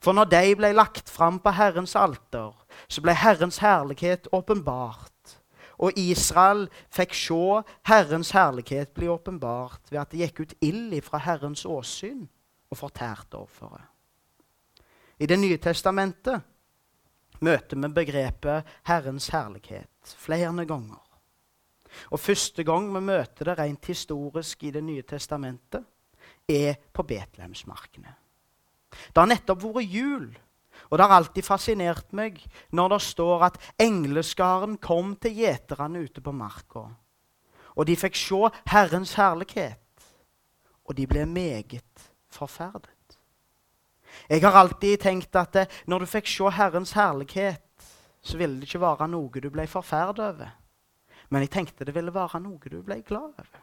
For 0.00 0.12
når 0.12 0.24
de 0.30 0.56
ble 0.56 0.70
lagt 0.72 1.10
fram 1.10 1.40
på 1.42 1.50
Herrens 1.50 1.96
alter, 1.96 2.52
så 2.88 3.02
ble 3.02 3.14
Herrens 3.18 3.58
herlighet 3.58 4.28
åpenbart. 4.32 5.40
Og 5.82 5.98
Israel 5.98 6.68
fikk 6.94 7.16
se 7.18 7.62
Herrens 7.90 8.30
herlighet 8.30 8.94
bli 8.94 9.08
åpenbart 9.10 9.90
ved 9.90 10.00
at 10.00 10.12
det 10.12 10.22
gikk 10.22 10.40
ut 10.40 10.54
ild 10.62 10.94
fra 11.02 11.18
Herrens 11.18 11.64
åsyn 11.66 12.28
og 12.70 12.78
fortærte 12.78 13.34
offeret. 13.34 13.82
I 15.18 15.26
Det 15.26 15.38
nye 15.38 15.56
testamentet 15.56 16.42
møter 17.40 17.80
vi 17.80 17.90
begrepet 17.96 18.76
Herrens 18.86 19.30
herlighet 19.34 20.14
flere 20.18 20.66
ganger. 20.66 21.00
Og 22.10 22.20
Første 22.20 22.64
gang 22.64 22.88
vi 22.94 23.00
møter 23.00 23.50
det 23.50 23.58
rent 23.58 23.86
historisk 23.86 24.62
i 24.64 24.70
Det 24.70 24.84
nye 24.84 25.02
testamentet, 25.02 25.84
er 26.48 26.74
på 26.92 27.02
Betlehemsmarkene. 27.02 28.14
Det 28.90 29.18
har 29.18 29.26
nettopp 29.26 29.62
vært 29.62 29.90
jul, 29.90 30.26
og 30.90 30.98
det 30.98 31.06
har 31.06 31.16
alltid 31.16 31.46
fascinert 31.46 32.12
meg 32.12 32.40
når 32.70 32.94
det 32.94 33.00
står 33.02 33.44
at 33.48 33.60
engleskaren 33.80 34.76
kom 34.78 35.14
til 35.16 35.40
gjeterne 35.40 36.04
ute 36.04 36.20
på 36.20 36.34
marka. 36.34 36.84
Og 37.74 37.86
de 37.86 37.96
fikk 37.98 38.18
se 38.18 38.40
Herrens 38.70 39.14
herlighet, 39.18 39.80
og 40.84 40.94
de 40.98 41.06
ble 41.10 41.24
meget 41.26 42.10
forferdet. 42.30 42.93
Jeg 44.28 44.42
har 44.44 44.56
alltid 44.58 45.00
tenkt 45.02 45.36
at 45.36 45.52
det, 45.56 45.64
når 45.86 46.04
du 46.04 46.10
fikk 46.10 46.28
se 46.30 46.50
Herrens 46.56 46.94
herlighet, 46.96 47.88
så 48.24 48.38
ville 48.40 48.60
det 48.60 48.68
ikke 48.68 48.80
være 48.84 49.08
noe 49.12 49.42
du 49.42 49.50
ble 49.52 49.66
forferdet 49.68 50.24
over. 50.24 50.52
Men 51.30 51.44
jeg 51.44 51.52
tenkte 51.52 51.84
det 51.84 51.94
ville 51.96 52.14
være 52.14 52.40
noe 52.40 52.70
du 52.70 52.80
ble 52.82 53.00
glad 53.04 53.34
over. 53.34 53.60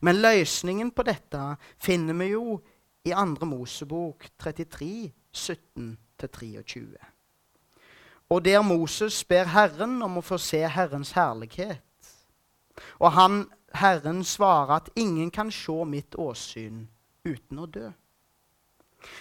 Men 0.00 0.20
løsningen 0.22 0.92
på 0.94 1.02
dette 1.06 1.40
finner 1.82 2.14
vi 2.14 2.28
jo 2.32 2.60
i 3.04 3.10
2. 3.10 3.46
Mosebok 3.50 4.28
33, 4.38 5.10
17-23. 5.34 6.84
Og 8.30 8.44
der 8.44 8.62
Moses 8.62 9.24
ber 9.24 9.50
Herren 9.52 9.98
om 10.02 10.20
å 10.20 10.24
få 10.24 10.38
se 10.40 10.62
Herrens 10.64 11.12
herlighet. 11.12 11.82
Og 13.02 13.12
han, 13.12 13.42
Herren 13.74 14.22
svarer 14.24 14.78
at 14.78 14.92
ingen 14.96 15.30
kan 15.30 15.50
se 15.52 15.84
mitt 15.84 16.16
åsyn 16.16 16.86
uten 17.24 17.58
å 17.58 17.66
dø. 17.66 17.90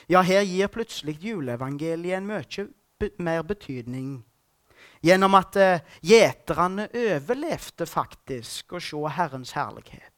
Ja, 0.08 0.22
her 0.22 0.44
gir 0.46 0.72
plutselig 0.72 1.18
juleevangeliet 1.24 2.18
en 2.20 2.28
mye 2.30 2.68
mer 3.18 3.44
betydning. 3.48 4.20
Gjennom 5.02 5.34
at 5.38 5.58
uh, 5.58 5.80
gjeterne 6.06 6.88
overlevde 6.94 7.88
faktisk 7.90 8.76
å 8.78 8.82
se 8.82 9.02
Herrens 9.18 9.56
herlighet. 9.58 10.14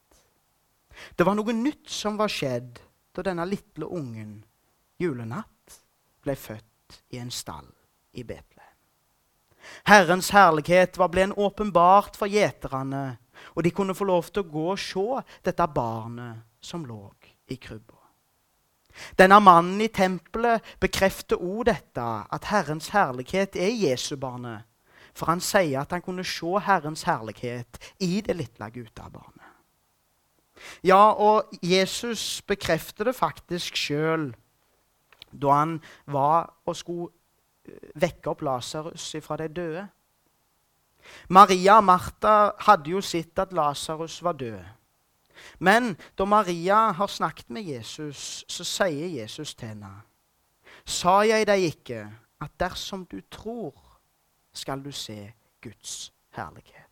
Det 1.15 1.25
var 1.25 1.37
noe 1.39 1.55
nytt 1.55 1.89
som 1.89 2.19
var 2.19 2.31
skjedd 2.31 2.81
da 3.15 3.23
denne 3.25 3.45
lille 3.47 3.87
ungen 3.87 4.41
julenatt 4.99 5.79
ble 6.23 6.35
født 6.35 6.99
i 7.15 7.21
en 7.21 7.31
stall 7.31 7.69
i 8.13 8.23
Betlehem. 8.23 8.69
Herrens 9.87 10.29
herlighet 10.35 10.97
var 10.99 11.11
blitt 11.11 11.37
åpenbart 11.39 12.17
for 12.19 12.27
gjeterne, 12.27 13.17
og 13.55 13.63
de 13.63 13.71
kunne 13.71 13.95
få 13.95 14.07
lov 14.07 14.29
til 14.29 14.43
å 14.43 14.51
gå 14.51 14.65
og 14.75 14.79
se 14.79 15.23
dette 15.47 15.67
barnet 15.71 16.43
som 16.63 16.85
lå 16.85 17.01
i 17.51 17.57
krybba. 17.57 17.92
Denne 19.17 19.39
mannen 19.41 19.81
i 19.81 19.89
tempelet 19.89 20.63
bekrefter 20.81 21.41
òg 21.41 21.65
dette, 21.71 22.03
at 22.03 22.49
Herrens 22.51 22.91
herlighet 22.93 23.55
er 23.55 23.73
Jesubarnet. 23.73 24.69
For 25.13 25.29
han 25.29 25.41
sier 25.43 25.83
at 25.83 25.93
han 25.93 26.01
kunne 26.01 26.25
se 26.25 26.59
Herrens 26.65 27.05
herlighet 27.05 27.77
i 28.01 28.21
det 28.25 28.35
lille 28.37 28.69
guttebarnet. 28.73 29.49
Ja, 30.83 31.11
og 31.11 31.49
Jesus 31.61 32.41
bekrefter 32.47 33.09
det 33.09 33.15
faktisk 33.17 33.75
sjøl 33.77 34.31
da 35.33 35.57
han 35.57 35.79
var 36.05 36.53
og 36.69 36.75
skulle 36.77 37.09
eh, 37.65 37.89
vekke 37.99 38.29
opp 38.29 38.43
Lasarus 38.45 39.15
fra 39.25 39.37
de 39.41 39.47
døde. 39.49 39.87
Maria 41.29 41.79
og 41.81 41.87
Martha 41.89 42.53
hadde 42.67 42.93
jo 42.93 43.01
sett 43.01 43.39
at 43.41 43.53
Lasarus 43.53 44.21
var 44.23 44.37
død. 44.39 44.61
Men 45.59 45.97
da 46.17 46.25
Maria 46.25 46.91
har 46.91 47.07
snakket 47.07 47.49
med 47.49 47.63
Jesus, 47.63 48.45
så 48.47 48.63
sier 48.63 49.07
Jesus 49.21 49.55
til 49.55 49.73
henne 49.73 49.93
Sa 50.85 51.21
jeg 51.23 51.47
deg 51.47 51.63
ikke 51.63 51.99
at 52.43 52.51
dersom 52.59 53.05
du 53.07 53.21
tror, 53.31 53.71
skal 54.53 54.83
du 54.83 54.91
se 54.91 55.31
Guds 55.63 56.11
herlighet? 56.35 56.89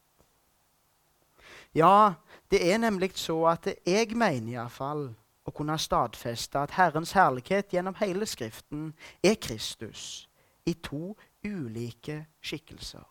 Ja, 1.76 2.14
det 2.52 2.74
er 2.74 2.78
nemlig 2.78 3.12
så 3.16 3.46
at 3.52 3.68
jeg 3.88 4.16
mener 4.16 4.54
iallfall 4.54 5.10
å 5.48 5.54
kunne 5.56 5.78
stadfeste 5.80 6.60
at 6.60 6.76
Herrens 6.76 7.14
herlighet 7.18 7.74
gjennom 7.74 7.96
hele 8.00 8.28
Skriften 8.28 8.92
er 9.24 9.38
Kristus 9.42 10.28
i 10.66 10.74
to 10.74 11.16
ulike 11.44 12.26
skikkelser. 12.42 13.08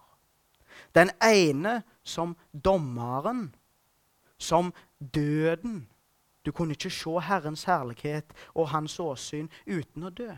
Den 0.94 1.10
ene 1.22 1.82
som 2.04 2.36
dommeren 2.52 3.50
som 4.40 4.72
døden. 5.00 5.88
Du 6.46 6.52
kunne 6.52 6.72
ikke 6.72 6.90
se 6.90 7.20
Herrens 7.20 7.64
herlighet 7.64 8.32
og 8.54 8.68
hans 8.68 9.00
åsyn 9.00 9.48
uten 9.66 10.06
å 10.08 10.10
dø. 10.10 10.30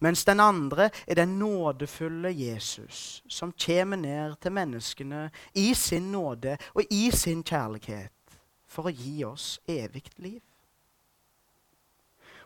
Mens 0.00 0.24
den 0.24 0.40
andre 0.40 0.90
er 1.06 1.14
den 1.14 1.38
nådefulle 1.38 2.30
Jesus, 2.30 3.22
som 3.28 3.52
kommer 3.66 3.96
ned 3.96 4.34
til 4.40 4.52
menneskene 4.52 5.30
i 5.54 5.74
sin 5.74 6.12
nåde 6.12 6.56
og 6.74 6.82
i 6.90 7.10
sin 7.10 7.42
kjærlighet 7.42 8.38
for 8.66 8.86
å 8.88 8.94
gi 8.94 9.24
oss 9.24 9.58
evig 9.68 10.04
liv. 10.16 10.40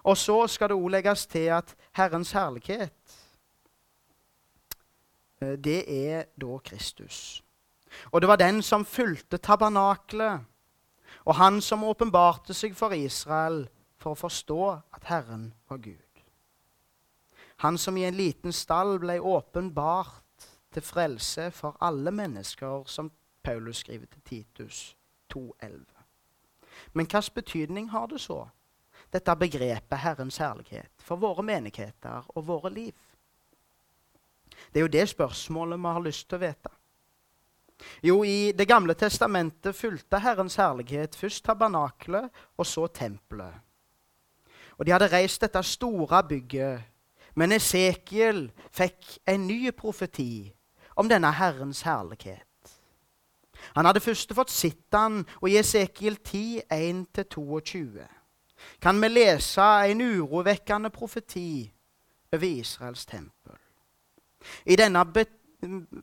Og 0.07 0.17
så 0.17 0.47
skal 0.47 0.71
det 0.71 0.79
òg 0.79 0.91
legges 0.95 1.27
til 1.27 1.51
at 1.51 1.73
Herrens 1.99 2.33
herlighet, 2.33 3.17
eh, 5.43 5.57
det 5.59 5.83
er 5.91 6.25
da 6.41 6.59
Kristus. 6.65 7.43
Og 8.13 8.21
det 8.21 8.29
var 8.29 8.37
den 8.37 8.63
som 8.63 8.85
fulgte 8.85 9.39
tabernaklet, 9.39 10.45
og 11.25 11.35
han 11.35 11.61
som 11.61 11.85
åpenbarte 11.85 12.55
seg 12.55 12.77
for 12.77 12.95
Israel 12.95 13.65
for 13.97 14.15
å 14.15 14.21
forstå 14.21 14.61
at 14.97 15.09
Herren 15.09 15.53
var 15.69 15.81
Gud. 15.83 16.03
Han 17.65 17.79
som 17.79 17.97
i 17.97 18.05
en 18.05 18.17
liten 18.17 18.53
stall 18.53 18.99
ble 19.01 19.17
åpenbart 19.21 20.49
til 20.77 20.85
frelse 20.85 21.51
for 21.57 21.79
alle 21.81 22.13
mennesker, 22.13 22.85
som 22.87 23.11
Paulus 23.43 23.81
skriver 23.81 24.07
til 24.13 24.23
Titus 24.23 24.97
2,11. 25.33 25.81
Men 26.93 27.07
hvilken 27.07 27.35
betydning 27.35 27.91
har 27.91 28.07
det 28.07 28.21
så, 28.21 28.45
dette 29.13 29.37
begrepet 29.37 30.03
Herrens 30.03 30.37
herlighet, 30.37 30.93
for 30.99 31.17
våre 31.17 31.43
menigheter 31.43 32.29
og 32.29 32.47
våre 32.47 32.71
liv? 32.71 32.95
Det 34.73 34.81
er 34.81 34.85
jo 34.85 34.93
det 34.93 35.09
spørsmålet 35.09 35.79
vi 35.81 35.95
har 35.97 36.05
lyst 36.05 36.29
til 36.29 36.37
å 36.37 36.45
vite. 36.45 36.76
Jo, 38.03 38.25
i 38.25 38.53
Det 38.53 38.69
gamle 38.69 38.95
testamentet 38.95 39.77
fulgte 39.77 40.19
Herrens 40.19 40.57
herlighet 40.57 41.17
først 41.17 41.45
tabernaklet 41.45 42.31
og 42.57 42.67
så 42.67 42.87
tempelet. 42.87 43.55
Og 44.79 44.87
De 44.87 44.93
hadde 44.93 45.13
reist 45.13 45.41
dette 45.41 45.63
store 45.63 46.23
bygget, 46.29 46.81
men 47.35 47.53
Esekiel 47.53 48.51
fikk 48.73 49.19
en 49.29 49.47
ny 49.47 49.71
profeti 49.71 50.53
om 50.97 51.09
denne 51.09 51.33
Herrens 51.33 51.83
herlighet. 51.83 52.43
Han 53.77 53.85
hadde 53.85 54.01
først 54.01 54.35
fått 54.35 54.51
sett 54.51 54.85
den, 54.93 55.25
og 55.41 55.49
i 55.51 55.59
Esekiel 55.59 56.17
10, 56.17 56.61
1-22 56.73 58.05
kan 58.83 59.01
vi 59.03 59.09
lese 59.09 59.63
en 59.91 60.01
urovekkende 60.01 60.91
profeti 60.91 61.73
over 62.33 62.47
Israels 62.47 63.07
tempel. 63.07 63.57
I 64.67 64.77
denne 64.77 65.05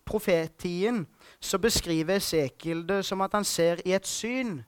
profetien 0.06 1.06
så 1.40 1.60
beskriver 1.60 2.16
Esekiel 2.16 2.86
det 2.88 3.02
som 3.06 3.22
at 3.22 3.34
han 3.34 3.48
ser 3.48 3.82
i 3.86 3.96
et 3.96 4.08
syn 4.08 4.62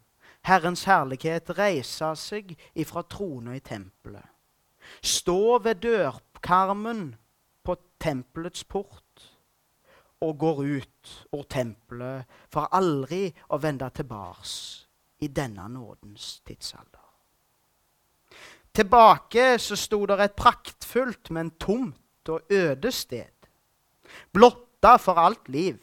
Herrens 0.46 0.84
herlighet 0.86 1.50
reise 1.58 2.12
seg 2.22 2.54
ifra 2.78 3.02
trona 3.10 3.56
i 3.58 3.64
tempelet. 3.66 4.26
Stå 5.02 5.58
ved 5.66 5.82
dørkarmen 5.82 7.08
på 7.66 7.76
tempelets 8.02 8.64
port 8.70 9.24
og 10.22 10.38
går 10.40 10.62
ut 10.78 11.16
over 11.32 11.48
tempelet 11.50 12.38
for 12.54 12.70
aldri 12.78 13.28
å 13.50 13.60
vende 13.62 13.90
tilbake 13.90 14.54
i 15.26 15.32
denne 15.34 15.66
nådens 15.72 16.42
tidsalder. 16.46 17.02
Tilbake 18.76 19.56
så 19.60 19.78
sto 19.80 20.02
der 20.06 20.26
et 20.26 20.36
praktfullt, 20.36 21.32
men 21.32 21.54
tomt 21.58 22.30
og 22.30 22.52
øde 22.52 22.92
sted. 22.92 23.48
Blått 24.34 24.65
frykta 24.86 24.98
for 24.98 25.18
alt 25.18 25.50
liv. 25.50 25.78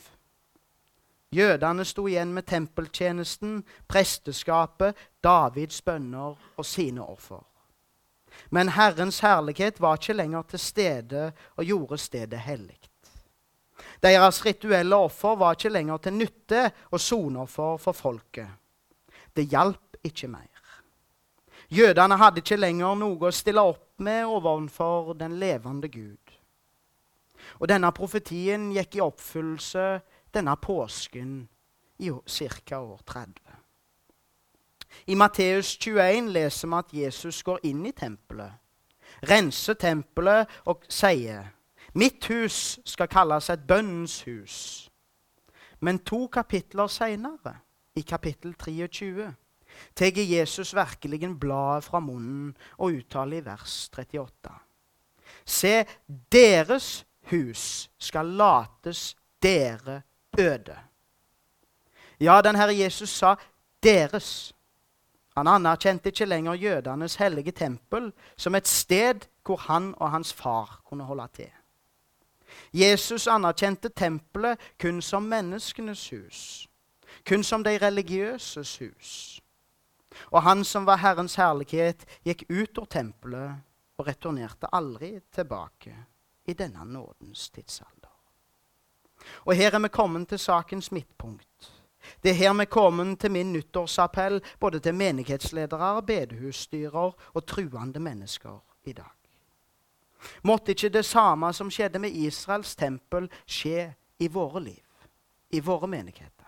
Jødene 1.32 1.85
sto 1.85 2.06
igjen 2.06 2.32
med 2.32 2.47
tempeltjenesten, 2.47 3.64
presteskapet, 3.88 4.94
Davids 5.25 5.82
bønner 5.82 6.37
og 6.56 6.64
sine 6.64 7.02
offer. 7.02 7.42
Men 8.50 8.68
Herrens 8.68 9.21
herlighet 9.21 9.80
var 9.80 9.97
ikke 9.97 10.14
lenger 10.14 10.42
til 10.42 10.59
stede 10.59 11.32
og 11.56 11.64
gjorde 11.64 11.99
stedet 11.99 12.38
hellig. 12.38 12.78
Deres 14.02 14.44
rituelle 14.44 14.97
offer 14.97 15.37
var 15.37 15.54
ikke 15.56 15.73
lenger 15.73 15.99
til 15.99 16.12
nytte 16.12 16.71
og 16.90 17.00
soneoffer 17.00 17.78
for 17.78 17.92
folket. 17.92 18.49
Det 19.37 19.49
hjalp 19.49 19.97
ikke 20.04 20.28
mer. 20.28 20.49
Jødene 21.71 22.16
hadde 22.16 22.38
ikke 22.38 22.61
lenger 22.61 22.94
noe 22.94 23.28
å 23.28 23.32
stille 23.32 23.61
opp 23.61 23.99
med 23.99 24.25
overfor 24.26 25.14
den 25.14 25.38
levende 25.40 25.88
Gud. 25.88 26.22
Og 27.61 27.69
denne 27.69 27.91
profetien 27.95 28.71
gikk 28.75 28.97
i 28.97 29.05
oppfyllelse 29.05 29.87
denne 30.35 30.57
påsken 30.57 31.43
i 32.03 32.11
ca. 32.11 32.79
år 32.79 33.01
30. 33.07 33.33
I 35.07 35.15
Matteus 35.15 35.77
21 35.77 36.29
leser 36.33 36.69
vi 36.69 36.79
at 36.79 36.95
Jesus 36.95 37.43
går 37.43 37.63
inn 37.69 37.87
i 37.87 37.93
tempelet, 37.97 38.53
renser 39.29 39.75
tempelet 39.75 40.51
og 40.69 40.85
sier 40.89 41.53
Mitt 41.95 42.25
hus 42.31 42.79
skal 42.89 43.11
kalles 43.13 43.51
et 43.53 43.67
bønnens 43.69 44.23
hus. 44.25 44.57
Men 45.81 45.99
to 45.99 46.27
kapitler 46.33 46.89
seinere, 46.89 47.59
i 47.95 48.01
kapittel 48.01 48.55
23, 48.57 49.27
tar 49.95 50.17
Jesus 50.17 50.75
virkelig 50.75 51.29
bladet 51.41 51.85
fra 51.85 52.01
munnen 52.01 52.55
og 52.79 52.95
uttaler 52.97 53.43
i 53.43 53.45
vers 53.45 53.91
38. 53.93 54.55
Se, 55.45 55.85
deres 56.33 57.05
hus 57.31 57.91
skal 57.99 58.26
lates 58.26 59.17
dere 59.43 60.02
øde. 60.38 60.76
Ja, 62.21 62.41
den 62.45 62.57
Herre 62.57 62.79
Jesus 62.79 63.11
sa 63.11 63.35
'deres'. 63.87 64.52
Han 65.37 65.47
anerkjente 65.47 66.09
ikke 66.09 66.25
lenger 66.25 66.55
jødenes 66.55 67.14
hellige 67.14 67.50
tempel 67.50 68.12
som 68.37 68.55
et 68.55 68.69
sted 68.69 69.21
hvor 69.45 69.57
han 69.57 69.95
og 69.97 70.11
hans 70.11 70.33
far 70.33 70.81
kunne 70.85 71.05
holde 71.05 71.29
til. 71.33 71.50
Jesus 72.73 73.26
anerkjente 73.26 73.88
tempelet 73.88 74.59
kun 74.81 75.02
som 75.02 75.23
menneskenes 75.23 76.11
hus, 76.11 76.69
kun 77.29 77.43
som 77.43 77.64
de 77.64 77.79
religiøses 77.79 78.79
hus. 78.79 79.41
Og 80.31 80.43
han 80.43 80.64
som 80.64 80.87
var 80.87 80.97
Herrens 80.97 81.35
herlighet, 81.35 82.05
gikk 82.25 82.45
ut 82.50 82.79
av 82.79 82.87
tempelet 82.87 83.52
og 83.99 84.07
returnerte 84.07 84.69
aldri 84.73 85.21
tilbake 85.33 85.97
i 86.47 86.53
denne 86.53 86.85
nådens 86.85 87.51
tidsalder. 87.51 88.11
Og 89.45 89.55
her 89.55 89.75
er 89.75 89.79
vi 89.79 89.89
kommet 89.89 90.29
til 90.29 90.39
sakens 90.39 90.93
midtpunkt. 90.93 91.73
Det 92.23 92.31
er 92.31 92.35
her 92.35 92.55
vi 92.59 92.65
kommer 92.65 93.15
til 93.17 93.31
min 93.31 93.53
nyttårsappell 93.53 94.43
både 94.61 94.81
til 94.81 94.95
menighetsledere, 94.95 96.03
bedehusstyrer 96.03 97.13
og 97.35 97.47
truende 97.47 98.01
mennesker 98.01 98.59
i 98.85 98.93
dag. 98.93 99.19
Måtte 100.43 100.71
ikke 100.73 100.89
det 100.89 101.05
samme 101.05 101.53
som 101.53 101.71
skjedde 101.71 101.99
med 101.99 102.11
Israels 102.11 102.77
tempel, 102.77 103.31
skje 103.47 103.95
i 104.19 104.29
våre 104.29 104.61
liv, 104.63 104.87
i 105.51 105.61
våre 105.61 105.87
menigheter? 105.87 106.47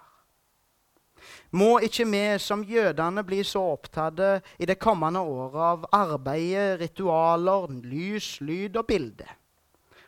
Må 1.51 1.79
ikke 1.79 2.05
vi 2.11 2.39
som 2.39 2.65
jødene 2.65 3.25
bli 3.25 3.43
så 3.45 3.63
opptatt 3.73 4.21
i 4.59 4.67
det 4.67 4.79
kommende 4.79 5.21
året 5.21 5.63
av 5.63 5.87
arbeidet, 5.93 6.81
ritualer, 6.81 7.71
lys, 7.83 8.41
lyd 8.41 8.77
og 8.77 8.87
bilde, 8.87 9.27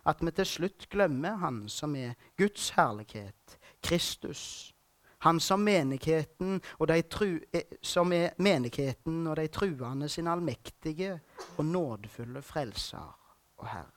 at 0.07 0.23
vi 0.23 0.31
til 0.31 0.47
slutt 0.47 0.89
glemmer 0.91 1.37
Han 1.43 1.67
som 1.69 1.97
er 1.97 2.15
Guds 2.39 2.71
herlighet, 2.77 3.59
Kristus, 3.83 4.73
Han 5.19 5.41
som, 5.41 5.61
menigheten 5.61 6.61
og 6.79 6.89
de 6.89 7.03
tru, 7.03 7.39
eh, 7.53 7.79
som 7.83 8.13
er 8.13 8.37
menigheten 8.39 9.27
og 9.27 9.37
de 9.37 9.47
truende 9.49 10.09
sin 10.09 10.29
allmektige 10.29 11.21
og 11.57 11.65
nådefulle 11.65 12.43
frelser 12.43 13.17
og 13.57 13.69
Herre. 13.69 13.97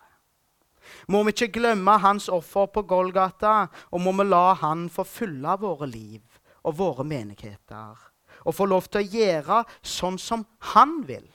Må 1.07 1.23
vi 1.23 1.33
ikke 1.35 1.59
glemme 1.59 1.97
Hans 1.99 2.29
offer 2.29 2.65
på 2.65 2.81
Golgata, 2.81 3.67
og 3.91 4.01
må 4.01 4.11
vi 4.11 4.25
la 4.25 4.53
Han 4.53 4.89
få 4.89 5.03
fylle 5.03 5.57
våre 5.59 5.87
liv 5.87 6.21
og 6.63 6.77
våre 6.77 7.03
menigheter. 7.03 7.97
Og 8.45 8.55
få 8.55 8.65
lov 8.65 8.87
til 8.87 9.01
å 9.01 9.09
gjøre 9.19 9.63
sånn 9.83 10.17
som 10.17 10.45
Han 10.73 11.01
vil, 11.07 11.27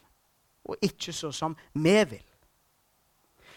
og 0.64 0.76
ikke 0.82 1.12
sånn 1.12 1.36
som 1.36 1.56
vi 1.74 1.98
vil. 2.08 2.24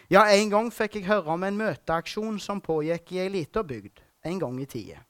Ja, 0.09 0.23
En 0.31 0.49
gang 0.49 0.73
fikk 0.73 0.95
jeg 0.95 1.05
høre 1.09 1.33
om 1.33 1.43
en 1.43 1.57
møteaksjon 1.59 2.39
som 2.39 2.61
pågikk 2.63 3.11
i 3.11 3.19
ei 3.25 3.29
lita 3.29 3.63
bygd 3.63 3.99
en 4.25 4.39
gang 4.39 4.61
i 4.61 4.65
tida. 4.65 5.01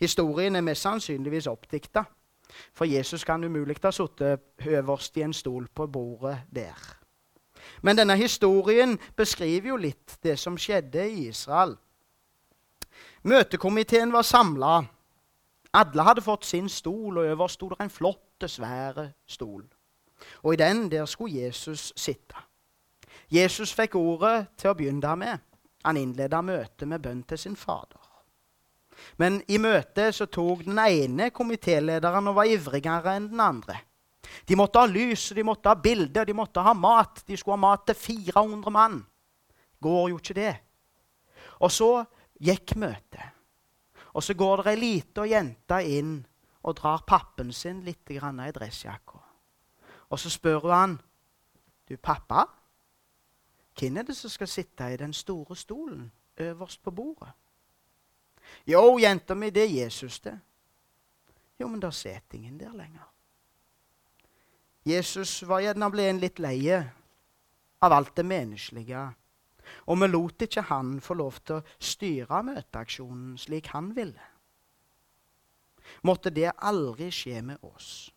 Historien 0.00 0.56
er 0.56 0.64
mest 0.66 0.82
sannsynligvis 0.82 1.46
oppdikta, 1.46 2.02
for 2.74 2.84
Jesus 2.90 3.24
kan 3.24 3.44
umulig 3.44 3.76
ha 3.82 3.90
sittet 3.90 4.66
øverst 4.66 5.16
i 5.16 5.22
en 5.22 5.32
stol 5.32 5.68
på 5.74 5.86
bordet 5.86 6.38
der. 6.50 6.78
Men 7.82 7.98
denne 7.98 8.16
historien 8.16 8.98
beskriver 9.16 9.68
jo 9.68 9.76
litt 9.76 10.18
det 10.22 10.38
som 10.38 10.58
skjedde 10.58 11.06
i 11.10 11.28
Israel. 11.28 11.76
Møtekomiteen 13.22 14.12
var 14.12 14.22
samla. 14.22 14.84
Alle 15.72 16.02
hadde 16.02 16.22
fått 16.22 16.46
sin 16.46 16.68
stol, 16.68 17.18
og 17.18 17.26
øverst 17.26 17.60
sto 17.60 17.68
det 17.68 17.80
en 17.80 17.90
flott, 17.90 18.46
svær 18.46 19.10
stol. 19.26 19.64
Og 20.42 20.54
i 20.54 20.56
den 20.56 20.90
der 20.90 21.06
skulle 21.06 21.44
Jesus 21.44 21.92
sitte. 21.96 22.45
Jesus 23.32 23.72
fikk 23.74 23.96
ordet 23.98 24.52
til 24.58 24.70
å 24.70 24.76
begynne 24.78 25.16
med. 25.18 25.42
Han 25.86 25.98
innleda 26.00 26.42
møtet 26.42 26.86
med 26.88 27.02
bønn 27.02 27.22
til 27.26 27.38
sin 27.38 27.56
fader. 27.56 28.02
Men 29.20 29.40
i 29.52 29.58
møtet 29.60 30.14
så 30.16 30.26
tok 30.30 30.64
den 30.66 30.78
ene 30.80 31.30
komitélederen 31.34 32.30
og 32.30 32.38
var 32.38 32.50
ivrigere 32.50 33.16
enn 33.18 33.28
den 33.30 33.42
andre. 33.42 33.78
De 34.46 34.56
måtte 34.58 34.80
ha 34.80 34.88
lys, 34.90 35.28
de 35.36 35.44
måtte 35.46 35.70
ha 35.70 35.78
bilder, 35.78 36.26
de 36.26 36.34
måtte 36.34 36.62
ha 36.64 36.74
mat. 36.74 37.22
De 37.26 37.36
skulle 37.36 37.58
ha 37.58 37.64
mat 37.68 37.86
til 37.86 37.98
400 37.98 38.72
mann. 38.74 39.00
Går 39.82 40.08
jo 40.10 40.20
ikke 40.20 40.38
det. 40.38 40.54
Og 41.62 41.72
så 41.72 41.90
gikk 42.42 42.76
møtet. 42.80 43.34
Og 44.16 44.24
så 44.24 44.34
går 44.34 44.64
det 44.64 44.72
ei 44.72 44.80
lita 44.80 45.26
jente 45.28 45.78
inn 45.92 46.16
og 46.66 46.76
drar 46.78 47.04
pappen 47.06 47.52
sin 47.52 47.82
litt 47.84 48.10
i 48.10 48.18
dressjakka. 48.18 49.20
Og 50.10 50.18
så 50.18 50.30
spør 50.30 50.60
hun 50.60 50.70
han, 50.72 51.00
'Du, 51.86 51.96
pappa, 51.96 52.46
hvem 53.78 53.96
er 53.96 54.02
det 54.02 54.16
som 54.16 54.30
skal 54.30 54.48
sitte 54.48 54.92
i 54.92 54.96
den 54.96 55.12
store 55.12 55.56
stolen 55.56 56.12
øverst 56.36 56.82
på 56.82 56.90
bordet?' 56.90 57.32
'Jo, 58.66 58.98
jenta 58.98 59.34
mi, 59.34 59.50
det 59.50 59.62
er 59.62 59.84
Jesus, 59.84 60.20
det.' 60.20 60.40
'Jo, 61.58 61.68
men 61.68 61.80
da 61.80 61.90
sitter 61.90 62.34
ingen 62.34 62.60
der 62.60 62.72
lenger.' 62.72 63.12
Jesus 64.86 65.48
var 65.48 65.60
gjerne 65.60 66.08
en 66.08 66.20
litt 66.20 66.38
leie 66.38 66.92
av 67.82 67.92
alt 67.92 68.16
det 68.16 68.24
menneskelige. 68.26 69.02
Og 69.86 69.98
vi 70.00 70.06
lot 70.06 70.42
ikke 70.42 70.62
han 70.68 71.00
få 71.02 71.14
lov 71.18 71.40
til 71.42 71.58
å 71.58 71.64
styre 71.82 72.42
møteaksjonen 72.46 73.38
slik 73.38 73.72
han 73.74 73.90
ville. 73.96 74.22
Måtte 76.06 76.30
det 76.30 76.52
aldri 76.56 77.10
skje 77.10 77.42
med 77.42 77.62
oss. 77.66 78.12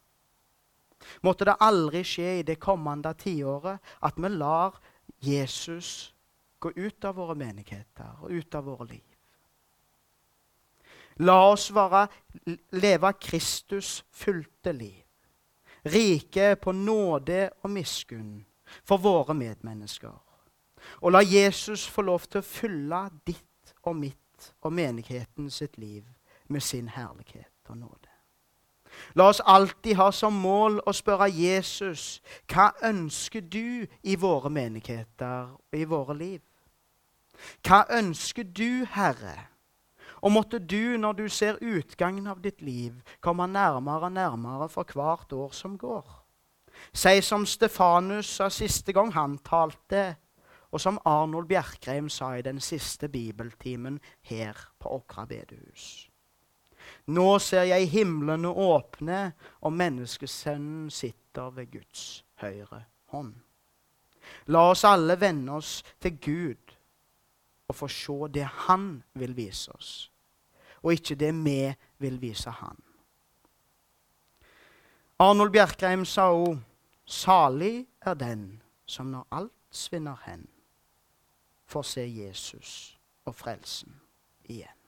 Måtte 1.25 1.47
det 1.49 1.57
aldri 1.63 2.03
skje 2.05 2.39
i 2.39 2.45
det 2.45 2.59
kommende 2.61 3.15
tiåret 3.17 3.79
at 4.05 4.17
vi 4.17 4.29
lar 4.29 4.77
Jesus 5.19 6.13
gå 6.59 6.71
ut 6.75 7.05
av 7.05 7.15
våre 7.15 7.35
menigheter 7.35 8.23
og 8.23 8.31
ut 8.31 8.55
av 8.55 8.67
våre 8.67 8.87
liv. 8.93 9.05
La 11.19 11.41
oss 11.51 11.67
være, 11.75 12.07
leve 12.71 13.13
Kristus 13.19 13.99
fulgte 14.15 14.71
liv 14.71 15.03
rike 15.83 16.55
på 16.55 16.71
nåde 16.71 17.49
og 17.63 17.71
miskunn 17.71 18.45
for 18.83 18.97
våre 18.97 19.33
medmennesker. 19.33 20.15
Og 21.01 21.11
la 21.11 21.21
Jesus 21.23 21.87
få 21.87 22.05
lov 22.07 22.27
til 22.27 22.41
å 22.41 22.45
fylle 22.45 23.01
ditt 23.27 23.73
og 23.83 23.95
mitt 23.99 24.51
og 24.63 24.73
menigheten 24.73 25.49
sitt 25.51 25.77
liv 25.77 26.05
med 26.47 26.63
sin 26.63 26.87
herlighet 26.87 27.69
og 27.69 27.77
nåde. 27.77 28.08
La 29.15 29.29
oss 29.29 29.41
alltid 29.45 29.97
ha 29.97 30.11
som 30.13 30.35
mål 30.37 30.79
å 30.85 30.93
spørre 30.93 31.29
Jesus 31.33 32.19
hva 32.51 32.69
ønsker 32.85 33.41
du 33.41 33.87
i 34.03 34.15
våre 34.19 34.51
menigheter 34.53 35.55
og 35.55 35.77
i 35.77 35.85
våre 35.89 36.15
liv? 36.17 36.41
Hva 37.65 37.85
ønsker 37.95 38.43
du, 38.43 38.85
Herre? 38.91 39.49
Og 40.21 40.33
måtte 40.35 40.59
du, 40.59 40.97
når 40.97 41.13
du 41.13 41.27
ser 41.31 41.61
utgangen 41.61 42.27
av 42.27 42.41
ditt 42.43 42.61
liv, 42.61 42.97
komme 43.23 43.47
nærmere 43.47 44.09
og 44.09 44.17
nærmere 44.17 44.67
for 44.69 44.83
hvert 44.83 45.33
år 45.33 45.53
som 45.55 45.77
går. 45.79 46.03
Si 46.93 47.21
som 47.21 47.45
Stefanus 47.47 48.35
sa 48.39 48.49
siste 48.51 48.93
gang 48.93 49.13
han 49.15 49.37
talte, 49.43 50.17
og 50.71 50.81
som 50.81 50.99
Arnold 51.05 51.47
Bjerkreim 51.47 52.09
sa 52.09 52.35
i 52.37 52.45
den 52.45 52.59
siste 52.61 53.09
bibeltimen 53.09 53.99
her 54.21 54.57
på 54.79 54.91
Åkra 54.99 55.25
bedehus. 55.25 56.08
Nå 57.09 57.39
ser 57.41 57.65
jeg 57.71 57.89
himlene 57.89 58.49
åpne, 58.49 59.19
og 59.65 59.73
menneskesønnen 59.73 60.89
sitter 60.93 61.49
ved 61.55 61.71
Guds 61.73 62.23
høyre 62.41 62.83
hånd. 63.13 63.33
La 64.53 64.67
oss 64.69 64.85
alle 64.85 65.15
vende 65.17 65.55
oss 65.57 65.79
til 66.01 66.19
Gud 66.21 66.75
og 67.69 67.75
få 67.75 67.89
se 67.89 68.29
det 68.33 68.45
Han 68.67 69.03
vil 69.13 69.35
vise 69.37 69.71
oss, 69.73 70.11
og 70.83 70.93
ikke 70.93 71.17
det 71.17 71.33
vi 71.33 71.73
vil 71.97 72.21
vise 72.21 72.49
Han. 72.49 72.77
Arnold 75.19 75.51
Bjerkreim 75.51 76.05
sa 76.05 76.29
òg 76.31 76.57
salig 77.09 77.87
er 78.05 78.15
den 78.15 78.61
som 78.85 79.09
når 79.11 79.27
alt 79.35 79.55
svinner 79.71 80.21
hen, 80.25 80.47
får 81.65 81.83
se 81.83 82.05
Jesus 82.07 82.97
og 83.25 83.35
frelsen 83.35 83.99
igjen. 84.45 84.78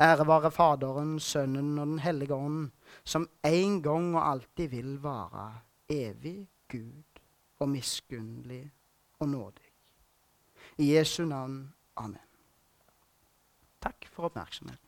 Ære 0.00 0.26
være 0.26 0.50
Faderen, 0.50 1.20
Sønnen 1.20 1.78
og 1.78 1.86
Den 1.86 1.98
hellige 1.98 2.34
ånd, 2.34 2.70
som 3.04 3.28
en 3.44 3.82
gang 3.82 4.16
og 4.16 4.28
alltid 4.30 4.68
vil 4.68 5.02
være 5.02 5.52
evig 5.88 6.48
Gud 6.68 7.20
og 7.58 7.68
miskunnelig 7.68 8.72
og 9.18 9.28
nådig. 9.28 9.70
I 10.78 10.96
Jesu 10.96 11.24
navn. 11.24 11.74
Amen. 11.96 12.18
Takk 13.82 14.08
for 14.10 14.24
oppmerksomheten. 14.24 14.83